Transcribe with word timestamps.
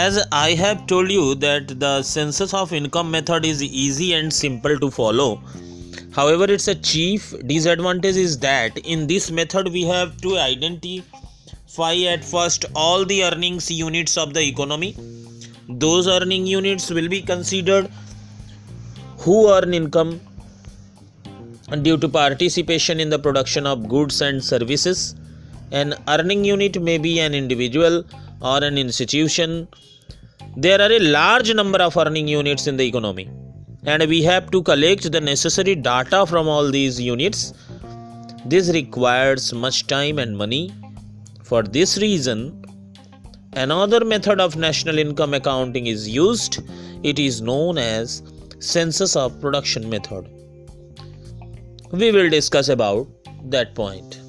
as 0.00 0.18
i 0.40 0.50
have 0.58 0.86
told 0.90 1.10
you 1.14 1.24
that 1.44 1.72
the 1.84 1.94
census 2.10 2.52
of 2.58 2.72
income 2.78 3.08
method 3.14 3.46
is 3.52 3.62
easy 3.62 4.08
and 4.18 4.32
simple 4.32 4.78
to 4.82 4.88
follow. 4.98 5.30
However 6.16 6.46
its 6.54 6.68
a 6.68 6.74
chief 6.74 7.34
disadvantage 7.46 8.16
is 8.16 8.38
that 8.44 8.78
in 8.94 9.06
this 9.06 9.30
method 9.38 9.68
we 9.76 9.82
have 9.84 10.16
to 10.24 10.36
identify 10.38 11.94
at 12.14 12.24
first 12.24 12.64
all 12.74 13.04
the 13.04 13.18
earnings 13.24 13.70
units 13.70 14.16
of 14.22 14.34
the 14.34 14.42
economy. 14.42 14.90
Those 15.68 16.08
earning 16.08 16.46
units 16.46 16.90
will 16.90 17.08
be 17.08 17.20
considered 17.22 17.90
who 19.18 19.36
earn 19.56 19.74
income 19.80 20.20
due 21.82 21.98
to 21.98 22.08
participation 22.08 22.98
in 23.00 23.10
the 23.10 23.18
production 23.18 23.66
of 23.66 23.88
goods 23.88 24.20
and 24.20 24.42
services. 24.42 25.14
An 25.70 25.94
earning 26.08 26.44
unit 26.44 26.82
may 26.90 26.98
be 26.98 27.20
an 27.20 27.34
individual 27.34 28.04
or 28.40 28.58
an 28.64 28.78
institution 28.78 29.68
there 30.56 30.80
are 30.80 30.90
a 30.90 30.98
large 30.98 31.54
number 31.54 31.78
of 31.78 31.96
earning 31.96 32.26
units 32.26 32.66
in 32.66 32.76
the 32.76 32.84
economy 32.84 33.30
and 33.84 34.06
we 34.08 34.22
have 34.22 34.50
to 34.50 34.62
collect 34.62 35.10
the 35.10 35.20
necessary 35.20 35.74
data 35.74 36.26
from 36.26 36.48
all 36.48 36.70
these 36.70 37.00
units. 37.00 37.54
This 38.44 38.70
requires 38.70 39.52
much 39.52 39.86
time 39.86 40.18
and 40.18 40.36
money. 40.36 40.72
For 41.44 41.62
this 41.62 41.98
reason, 41.98 42.64
another 43.54 44.04
method 44.04 44.40
of 44.40 44.56
national 44.56 44.98
income 44.98 45.34
accounting 45.34 45.86
is 45.86 46.08
used. 46.08 46.60
It 47.02 47.18
is 47.18 47.40
known 47.40 47.78
as 47.78 48.22
census 48.58 49.16
of 49.16 49.40
production 49.40 49.88
method. 49.88 50.28
We 51.92 52.12
will 52.12 52.28
discuss 52.28 52.68
about 52.68 53.08
that 53.50 53.74
point. 53.74 54.19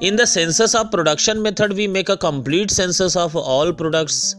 In 0.00 0.16
the 0.16 0.26
census 0.26 0.74
of 0.74 0.90
production 0.90 1.42
method, 1.42 1.72
we 1.72 1.86
make 1.86 2.08
a 2.08 2.16
complete 2.16 2.70
census 2.70 3.16
of 3.16 3.36
all 3.36 3.72
products 3.72 4.36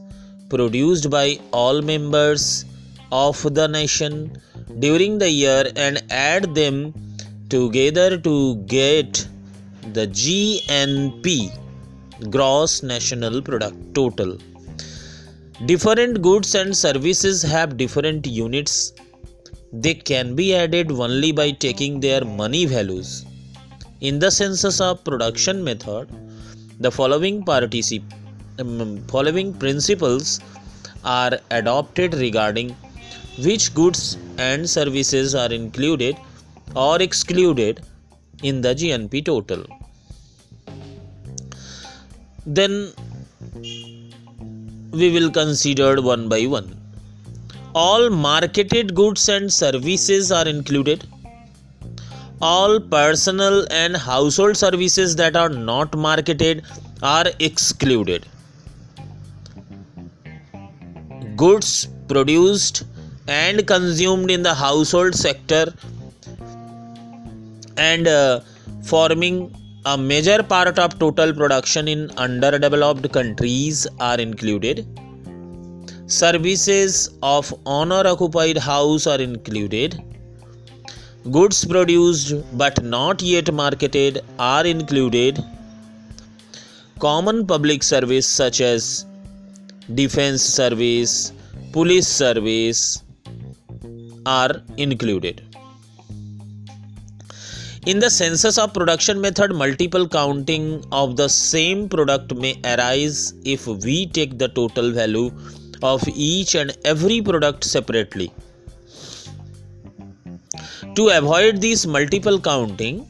produced 0.49 1.09
by 1.09 1.39
all 1.51 1.81
members 1.81 2.65
of 3.11 3.41
the 3.53 3.67
nation 3.67 4.35
during 4.79 5.17
the 5.17 5.29
year 5.29 5.63
and 5.75 6.03
add 6.09 6.53
them 6.55 6.93
together 7.49 8.17
to 8.17 8.55
get 8.77 9.27
the 9.93 10.07
GNP 10.07 11.57
gross 12.29 12.81
national 12.83 13.41
product 13.41 13.77
total. 13.93 14.37
Different 15.65 16.21
goods 16.21 16.55
and 16.55 16.75
services 16.75 17.41
have 17.43 17.77
different 17.77 18.25
units. 18.25 18.93
They 19.71 19.93
can 19.93 20.35
be 20.35 20.55
added 20.55 20.91
only 20.91 21.31
by 21.31 21.51
taking 21.51 21.99
their 21.99 22.23
money 22.23 22.65
values 22.65 23.25
in 24.09 24.19
the 24.19 24.31
census 24.39 24.79
of 24.87 25.03
production 25.09 25.63
method 25.63 26.07
the 26.85 26.91
following 26.99 27.43
particip 27.49 28.03
um, 28.59 28.97
following 29.13 29.53
principles 29.63 30.39
are 31.03 31.33
adopted 31.51 32.13
regarding 32.25 32.75
which 33.45 33.73
goods 33.73 34.17
and 34.37 34.69
services 34.69 35.33
are 35.33 35.51
included 35.51 36.17
or 36.75 37.01
excluded 37.01 37.81
in 38.43 38.61
the 38.61 38.73
GNP 38.75 39.25
total. 39.25 39.65
Then 42.45 42.91
we 44.91 45.11
will 45.11 45.31
consider 45.31 46.01
one 46.01 46.29
by 46.29 46.45
one. 46.45 46.79
All 47.73 48.09
marketed 48.09 48.93
goods 48.93 49.27
and 49.29 49.51
services 49.51 50.31
are 50.31 50.47
included. 50.47 51.07
All 52.45 52.79
personal 52.79 53.65
and 53.71 53.95
household 53.95 54.57
services 54.57 55.15
that 55.15 55.37
are 55.37 55.49
not 55.49 55.95
marketed 55.95 56.63
are 57.01 57.25
excluded. 57.39 58.25
Goods 61.37 61.87
produced 62.09 62.83
and 63.27 63.65
consumed 63.65 64.29
in 64.29 64.43
the 64.43 64.53
household 64.53 65.15
sector 65.15 65.73
and 67.77 68.07
uh, 68.07 68.41
forming 68.83 69.55
a 69.85 69.97
major 69.97 70.43
part 70.43 70.77
of 70.77 70.99
total 70.99 71.33
production 71.33 71.87
in 71.87 72.11
underdeveloped 72.11 73.09
countries 73.13 73.87
are 74.01 74.19
included 74.19 74.85
services 76.07 77.09
of 77.23 77.53
owner 77.65 78.03
occupied 78.05 78.57
house 78.57 79.07
are 79.07 79.21
included 79.21 80.01
goods 81.31 81.63
produced 81.63 82.33
but 82.57 82.83
not 82.83 83.21
yet 83.21 83.51
marketed 83.53 84.21
are 84.37 84.65
included 84.65 85.41
common 86.99 87.47
public 87.47 87.81
service 87.81 88.27
such 88.27 88.59
as 88.59 89.05
defense 89.95 90.41
service 90.41 91.31
police 91.71 92.07
service 92.07 93.03
are 94.25 94.61
included. 94.77 95.41
In 97.85 97.99
the 97.99 98.09
census 98.09 98.57
of 98.57 98.73
production 98.73 99.19
method, 99.19 99.53
multiple 99.53 100.07
counting 100.07 100.85
of 100.91 101.17
the 101.17 101.27
same 101.27 101.89
product 101.89 102.33
may 102.35 102.59
arise 102.63 103.33
if 103.43 103.67
we 103.67 104.05
take 104.05 104.37
the 104.37 104.47
total 104.47 104.91
value 104.91 105.31
of 105.81 106.01
each 106.15 106.55
and 106.55 106.77
every 106.85 107.21
product 107.21 107.63
separately. 107.63 108.31
To 110.95 111.09
avoid 111.09 111.59
these 111.59 111.87
multiple 111.87 112.39
counting, 112.39 113.07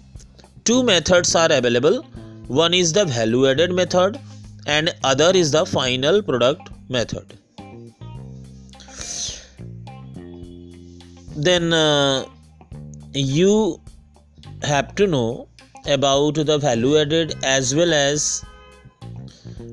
two 0.64 0.84
methods 0.84 1.36
are 1.36 1.52
available. 1.52 2.04
One 2.48 2.74
is 2.74 2.94
the 2.94 3.06
value 3.06 3.48
added 3.48 3.72
method 3.74 4.20
and 4.66 4.94
other 5.04 5.32
is 5.34 5.52
the 5.52 5.66
final 5.66 6.22
product 6.22 6.70
method. 6.90 7.38
then 11.36 11.74
uh, 11.74 12.26
you 13.14 13.82
have 14.62 14.94
to 14.96 15.08
know 15.08 15.48
about 15.88 16.36
the 16.36 16.58
value 16.58 16.98
added 16.98 17.36
as 17.44 17.74
well 17.76 17.94
as 17.94 18.46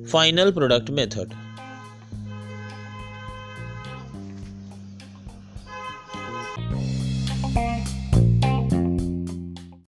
final 0.06 0.50
product 0.50 0.90
method 0.90 1.32